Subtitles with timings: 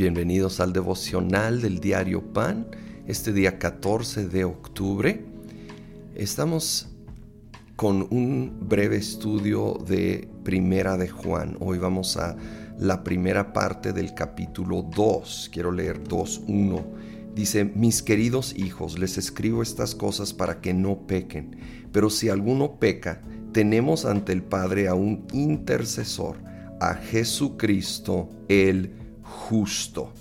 [0.00, 2.68] Bienvenidos al devocional del diario Pan,
[3.06, 5.26] este día 14 de octubre.
[6.14, 6.88] Estamos
[7.76, 11.58] con un breve estudio de Primera de Juan.
[11.60, 12.34] Hoy vamos a
[12.78, 15.50] la primera parte del capítulo 2.
[15.52, 16.82] Quiero leer 2.1.
[17.34, 21.58] Dice, mis queridos hijos, les escribo estas cosas para que no pequen,
[21.92, 23.20] pero si alguno peca,
[23.52, 26.38] tenemos ante el Padre a un intercesor,
[26.80, 30.12] a Jesucristo el justo.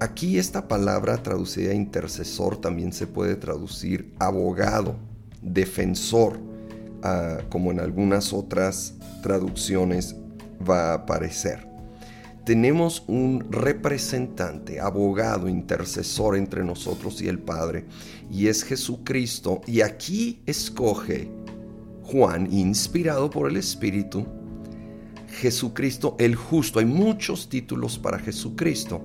[0.00, 4.94] Aquí esta palabra traducida intercesor también se puede traducir abogado,
[5.42, 6.38] defensor,
[7.02, 10.14] ah, como en algunas otras traducciones
[10.68, 11.66] va a aparecer.
[12.44, 17.84] Tenemos un representante, abogado, intercesor entre nosotros y el Padre,
[18.30, 19.60] y es Jesucristo.
[19.66, 21.28] Y aquí escoge
[22.04, 24.26] Juan, inspirado por el Espíritu,
[25.28, 26.78] Jesucristo el justo.
[26.78, 29.02] Hay muchos títulos para Jesucristo,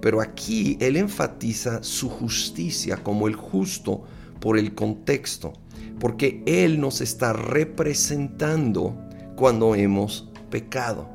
[0.00, 4.04] pero aquí él enfatiza su justicia como el justo
[4.40, 5.52] por el contexto,
[6.00, 8.98] porque Él nos está representando
[9.36, 11.08] cuando hemos pecado.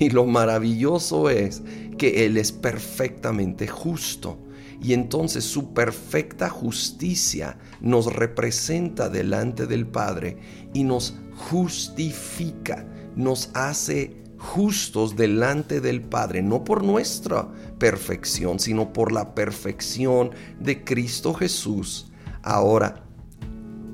[0.00, 1.62] Y lo maravilloso es
[1.98, 4.38] que Él es perfectamente justo.
[4.82, 10.38] Y entonces su perfecta justicia nos representa delante del Padre
[10.72, 11.16] y nos
[11.50, 20.30] justifica nos hace justos delante del Padre, no por nuestra perfección, sino por la perfección
[20.60, 22.10] de Cristo Jesús,
[22.42, 23.04] ahora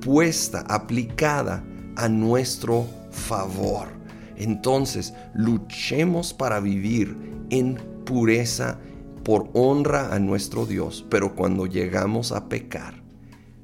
[0.01, 1.65] puesta, aplicada
[1.97, 3.89] a nuestro favor.
[4.37, 7.17] Entonces, luchemos para vivir
[7.51, 7.75] en
[8.07, 8.79] pureza
[9.31, 13.01] por honra a nuestro Dios, pero cuando llegamos a pecar,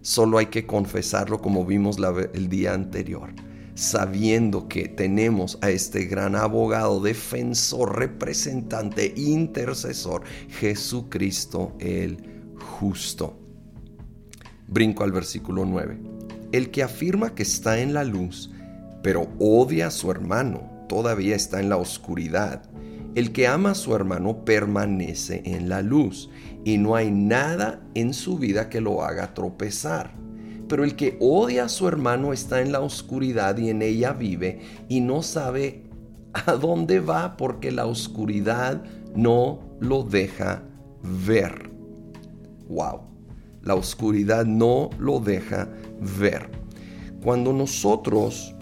[0.00, 1.96] solo hay que confesarlo como vimos
[2.34, 3.34] el día anterior
[3.74, 12.16] sabiendo que tenemos a este gran abogado, defensor, representante, intercesor, Jesucristo el
[12.78, 13.36] justo.
[14.68, 15.98] Brinco al versículo 9.
[16.52, 18.52] El que afirma que está en la luz,
[19.02, 22.62] pero odia a su hermano, todavía está en la oscuridad.
[23.16, 26.28] El que ama a su hermano permanece en la luz
[26.66, 30.14] y no hay nada en su vida que lo haga tropezar.
[30.68, 34.60] Pero el que odia a su hermano está en la oscuridad y en ella vive
[34.90, 35.84] y no sabe
[36.34, 38.84] a dónde va porque la oscuridad
[39.14, 40.62] no lo deja
[41.02, 41.70] ver.
[42.68, 43.00] Wow.
[43.62, 45.70] La oscuridad no lo deja
[46.20, 46.50] ver.
[47.22, 48.54] Cuando nosotros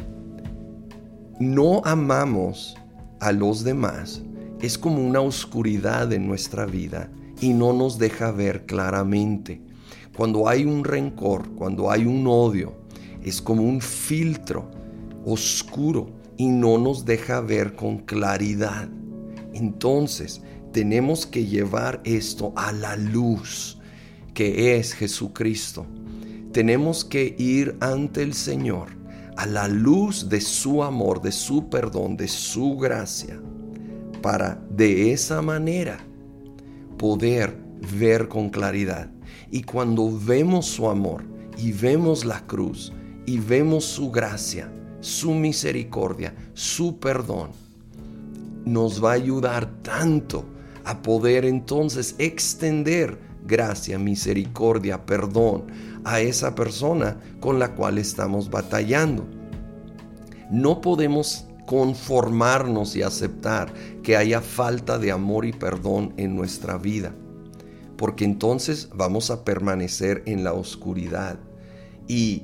[1.41, 2.77] no amamos
[3.19, 4.23] a los demás,
[4.65, 7.11] es como una oscuridad en nuestra vida
[7.41, 9.61] y no nos deja ver claramente.
[10.17, 12.75] Cuando hay un rencor, cuando hay un odio,
[13.23, 14.71] es como un filtro
[15.25, 18.89] oscuro y no nos deja ver con claridad.
[19.53, 20.41] Entonces,
[20.73, 23.79] tenemos que llevar esto a la luz,
[24.33, 25.87] que es Jesucristo.
[26.53, 28.89] Tenemos que ir ante el Señor
[29.37, 33.41] a la luz de su amor, de su perdón, de su gracia,
[34.25, 35.99] para de esa manera
[36.97, 37.59] poder
[37.99, 39.11] ver con claridad.
[39.51, 41.23] Y cuando vemos su amor
[41.59, 42.91] y vemos la cruz
[43.27, 47.51] y vemos su gracia, su misericordia, su perdón,
[48.65, 50.47] nos va a ayudar tanto
[50.87, 55.65] a poder entonces extender gracia, misericordia, perdón
[56.03, 59.27] a esa persona con la cual estamos batallando.
[60.51, 67.15] No podemos conformarnos y aceptar que haya falta de amor y perdón en nuestra vida
[67.97, 71.39] porque entonces vamos a permanecer en la oscuridad.
[72.09, 72.43] Y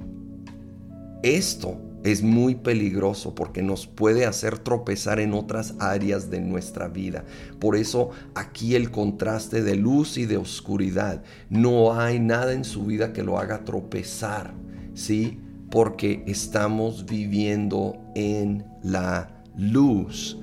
[1.23, 7.25] esto es muy peligroso porque nos puede hacer tropezar en otras áreas de nuestra vida.
[7.59, 11.23] Por eso aquí el contraste de luz y de oscuridad.
[11.51, 14.55] No hay nada en su vida que lo haga tropezar,
[14.95, 15.41] ¿sí?
[15.71, 20.37] Porque estamos viviendo en la luz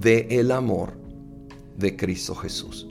[0.00, 0.98] del el amor
[1.76, 2.88] de Cristo Jesús.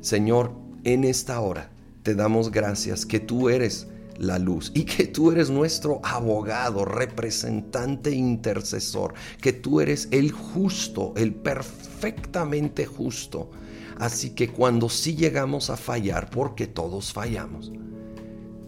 [0.00, 0.52] Señor,
[0.84, 1.70] en esta hora
[2.02, 3.88] te damos gracias que tú eres
[4.18, 11.14] la luz y que tú eres nuestro abogado, representante, intercesor, que tú eres el justo,
[11.16, 13.50] el perfectamente justo.
[13.98, 17.72] Así que cuando sí llegamos a fallar, porque todos fallamos,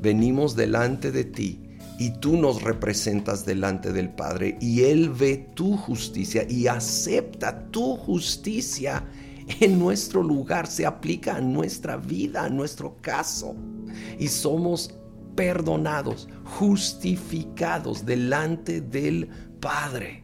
[0.00, 1.65] venimos delante de ti
[1.98, 7.96] y tú nos representas delante del Padre y Él ve tu justicia y acepta tu
[7.96, 9.04] justicia
[9.60, 13.54] en nuestro lugar, se aplica a nuestra vida, a nuestro caso.
[14.18, 14.94] Y somos
[15.36, 19.28] perdonados, justificados delante del
[19.60, 20.22] Padre.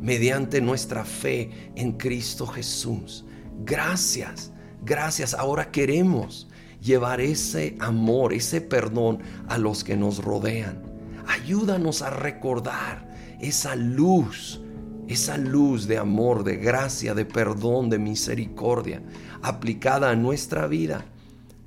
[0.00, 3.24] mediante nuestra fe en Cristo Jesús.
[3.64, 4.50] Gracias,
[4.82, 5.34] gracias.
[5.34, 6.48] Ahora queremos
[6.80, 10.89] llevar ese amor, ese perdón a los que nos rodean.
[11.30, 13.08] Ayúdanos a recordar
[13.40, 14.60] esa luz,
[15.06, 19.00] esa luz de amor, de gracia, de perdón, de misericordia
[19.40, 21.04] aplicada a nuestra vida.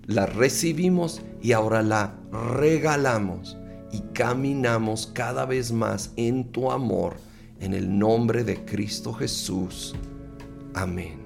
[0.05, 3.57] La recibimos y ahora la regalamos
[3.93, 7.15] y caminamos cada vez más en tu amor,
[7.61, 9.95] en el nombre de Cristo Jesús.
[10.73, 11.22] Amén.